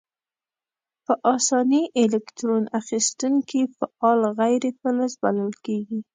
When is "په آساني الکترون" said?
1.05-2.63